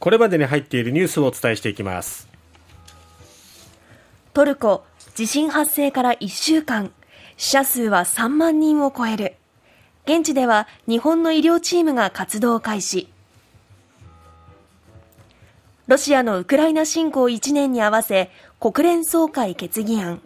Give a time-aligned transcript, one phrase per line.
[0.00, 2.28] これまでに入っているニュースをお伝えしていきます。
[4.32, 4.84] トルコ
[5.14, 6.92] 地震発生から1週間。
[7.36, 9.36] 死者数は3万人を超える。
[10.04, 13.08] 現地では日本の医療チームが活動開始。
[15.86, 18.30] ロシアのウクライナ侵攻1年に合わせ
[18.60, 20.20] 国連総会決議案。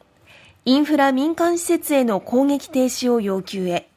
[0.65, 3.92] インフラ民間施設への攻撃停止を要求へ。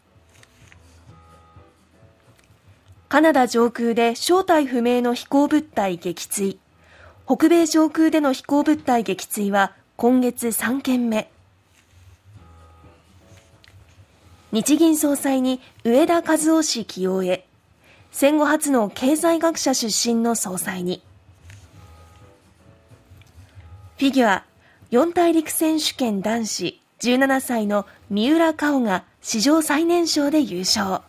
[3.16, 6.58] カナダ上空で正体不明の飛行物体撃墜。
[7.26, 11.32] 北米上空での飛行物体撃墜は今月3件目。
[14.52, 17.46] 日銀総裁に上田和夫氏起用へ。
[18.12, 21.02] 戦後初の経済学者出身の総裁に。
[23.98, 24.44] フィギュア
[24.92, 31.04] 四大陸選手権男子17歳の三浦佳生が史上最年少で優勝。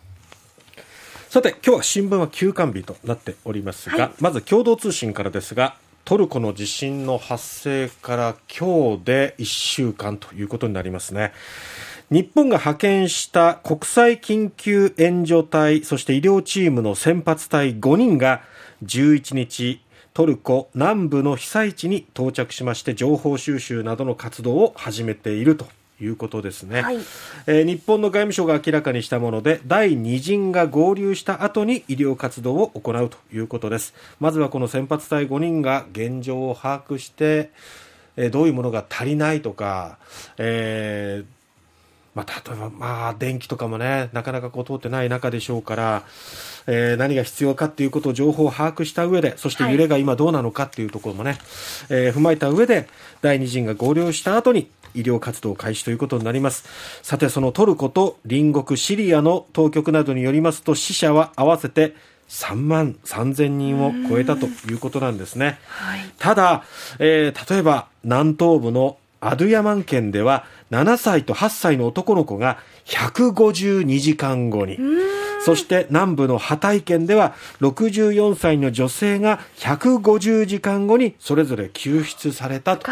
[1.29, 11.33] さて今日は新聞は休刊日となっておりますが、はい、まず共同通信からですがトルコの地震の発生から今日で1週間ということになりますね。
[12.09, 18.41] 日本が派遣した国際緊急援助隊、そして医療チームの先発隊5人が
[18.85, 19.81] 11日、
[20.13, 25.67] トルコ南部の被災地に到着しまして情報収集などの活動を始めていると
[25.99, 26.97] いうことですね、はい、
[27.47, 33.93] えー、日本の外務省が明らかにしたもので第2陣が合流した後に医療活動を行うということです。
[34.19, 37.51] まずはこの先発隊5人が現状を把握して、
[38.15, 39.97] えー、どういうものが足りないとか、
[40.37, 41.37] えー
[42.17, 46.03] まあ、例えば、まあ、電気とかもね、なかなかこう通ってない中でしょうから、
[46.65, 51.39] えー、何が必要かっていうことを情報を把握した上で、そして揺れが今どうなのかっていうところもね、はい、
[51.91, 52.87] えー、踏まえた上で、
[53.21, 56.65] 第2陣が合流した後に、医療活動開始ということになります。
[57.01, 61.95] さて、そのトルコと隣国シリアの当局などによりますと、死者は合わせて
[62.29, 65.59] 3万3000人を超えたということなんですね。
[65.67, 66.63] はい、ただ、
[66.99, 74.77] えー、例えば南東部のアドゥヤマン県では7歳と8歳の男の子が152時間後に、
[75.47, 82.91] そして南部のハタイ県では64歳の女性が150時間後にそれぞれ救出されたと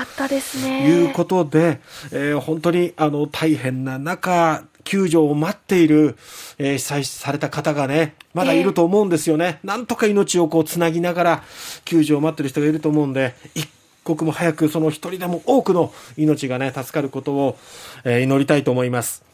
[0.63, 1.81] いうことで、
[2.13, 6.15] えー、本当にあの大変な中、救助を待っている、
[6.57, 9.59] えー、被災された方がね、まだいると思うんですよね。
[9.61, 11.43] えー、なんとか命をこうつなぎながら
[11.83, 13.67] 救助を待ってる人がいると思うんで、一
[14.05, 17.57] 刻も早くその一人でも多くの命がね、助かることを、
[18.05, 19.25] えー、祈りたいと思います。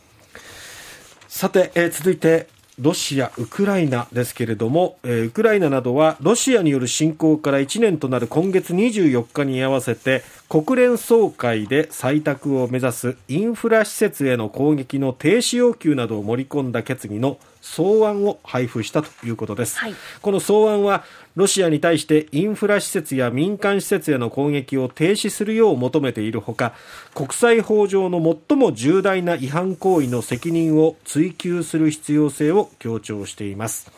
[1.28, 2.48] さて、えー、続いて、
[2.82, 21.04] ロシア、ウクライナですけれども、えー、ウクライナなどはロシアによる侵攻から1年となる今月24日に合わせて国連総会で採択を目指すインフラ施設への攻撃の停止要求などを盛り込んだ決議の草案を配布したということです、はい、この草案は
[21.36, 26.74] ロシアに対してインフラ施設や民間施設への攻撃を停止するよう求めているほか
[27.14, 28.20] 国際法上の
[28.50, 33.92] 最も重大な違反行為の責任を追及する必要性を強調しています。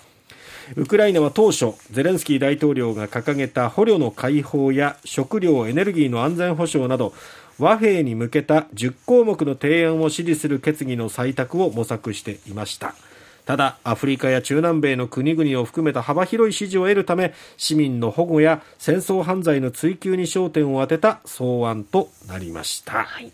[0.78, 7.14] ウクライナは当初ゼレンスキー大統領が掲げた捕虜の解放や食料エネルギーの安全保障など
[7.60, 12.96] 和平に向けた10項目の提案を支持する決議の採択を模索していました
[13.46, 23.32] ただアフリカや中南米の国々を含めた幅広い支持を得るため市民の保護や戦争犯罪の追及に焦点を当てた草案となりました、はい、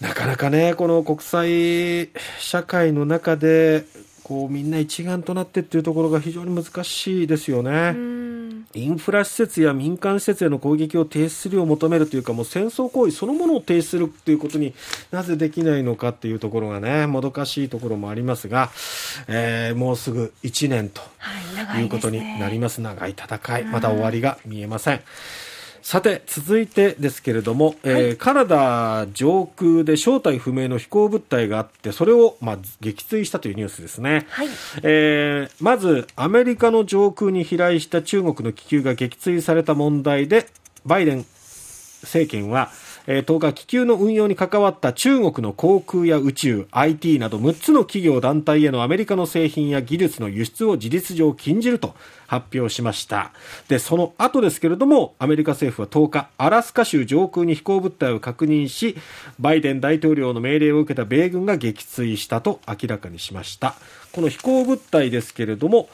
[0.00, 3.84] なかなかねこの国際社会の中で
[4.24, 7.92] こうみんな一丸となってっていうところが非常に難しいですよね。
[8.74, 14.74] インフラ施設や民間施設への攻撃を停止するよう求めるというか、もう戦争行為そのものを停止するということに
[15.10, 18.70] なぜできないのかっていうところがね、もどかしいところもありますが、
[19.28, 21.02] えー、もうすぐ1年と
[21.78, 22.80] いうことになります。
[22.80, 25.00] 長い戦い、まだ終わりが見えません。
[25.82, 34.26] さて、続いてですけれども、えーカナダ上空で正体不明の飛行物体があって、それを、まあ、撃墜したというニュースですね。
[34.30, 34.48] はい、
[34.84, 40.46] えー、まず、アメリカの上空に飛来した中国の気球が撃墜された問題で、
[40.86, 41.26] バイデン
[42.02, 42.70] 政権は、
[43.06, 51.94] えー、10日気球の運用に関わった中国の航空や宇宙、IT など6つの企業団体へのアメリカの製品や技術の輸出を事実上禁じると
[52.26, 53.32] 発表しました。
[53.68, 58.96] で、その後ですけれども、アメリカ政府は10日、アラスカ州上空に飛行物体を確認し、
[59.38, 63.74] バイデン大統領の命令を受けた米軍が撃墜したと明らかにしました。
[64.12, 65.88] この飛行物体ですけれども、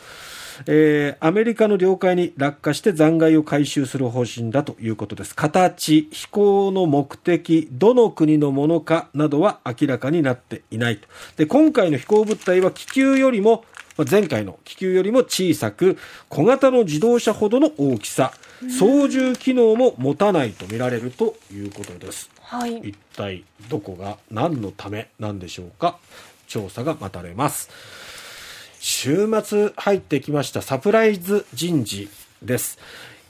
[0.67, 5.35] えー、アメリカの領海に落下して残骸を回収する方針だということです。
[5.35, 11.09] 形、飛行の目的、どの国のものかなどは明らかになっていないと。
[11.37, 13.65] で、今回の飛行物体は気球よりも
[13.97, 18.33] まあ、前回の気球よりも小さく小型の自動車ほどの大きさ
[18.79, 22.77] 操縦機能も持たないと見られるということです、はい。
[22.79, 25.99] 一体どこが何のためなんでしょうか？
[26.47, 27.71] 調査が待たれます
[28.81, 32.09] 週末入ってきましたサプライズ人事
[32.43, 32.79] です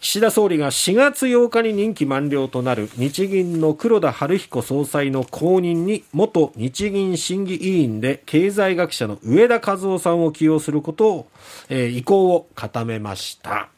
[0.00, 11.29] 岸田総理が4月8日に任期満了となる日銀の黒田晴彦総裁の後任に元日銀審議委員で経済学者の上田和夫さんを起用することを、
[11.69, 13.71] えー意向を固めました。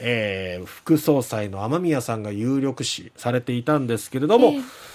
[0.00, 4.91] えー副総裁の雨宮さんが有力視されていたんですけれども、ええ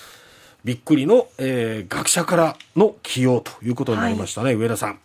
[0.64, 5.00] びっくりの、えー学者からの起用ということになりましたね、上田さん。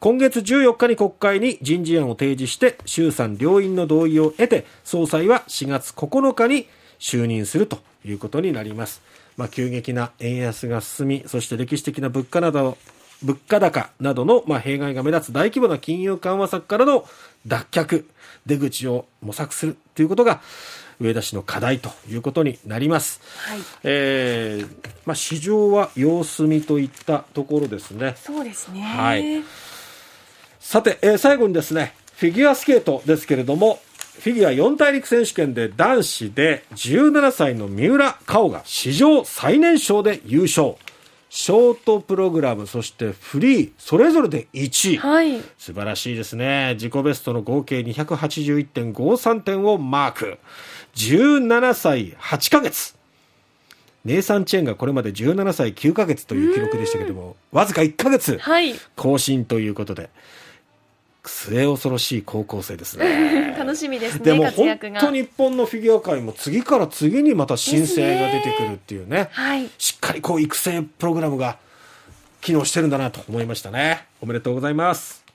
[0.00, 6.66] 今月14日に国会に人事案を提示して、衆参両院の同意を得て、総裁は4月9日に
[6.98, 9.02] 就任するということになります。
[9.36, 12.78] まあ、急激な円安が進み、そして歴史的な物価など、
[13.22, 17.06] 物価高などの、まあ、弊害が目立つ大規模な金融緩和策からの
[17.46, 18.04] 脱却、
[18.44, 20.40] 出口を模索するということが、
[21.00, 23.20] 上田氏の課題ということになります。
[23.48, 23.58] はい。
[23.84, 24.68] えー
[25.04, 28.16] まあ、市場は様子見といったところですね。
[28.16, 28.80] そうですね。
[28.80, 29.44] はい
[30.60, 33.78] さて、えー最後にですね、フィギュアスケートですけれども、
[34.20, 40.74] フィギュア四大陸選手権で男子で17歳の三浦佳生が史上最年少で優勝。
[41.36, 44.96] ショートプログラム、そしてフリー、それぞれで1位。
[44.96, 45.42] はい。
[45.58, 46.72] 素晴らしいですね。
[46.76, 50.38] 自己ベストの合計281.53点をマーク。
[50.94, 52.96] 17歳8ヶ月。
[54.06, 58.74] ネイサン・チェンがこれまで17歳9ヶ月という記録でしたけども、わずか1ヶ月はい。
[58.96, 60.08] 更新ということで、
[61.28, 63.54] 末恐ろしい高校生ですね。
[63.58, 64.78] 楽しみですね、でも本。
[65.00, 69.28] 当日本のフィギュア界も次から次にまた新星が出てくるっていうね。
[69.32, 69.68] はい。
[69.78, 71.58] しっかりこう育成プログラムが
[72.40, 74.06] 機能してるんだなと思いましたね。
[74.20, 75.25] おめでとうございます。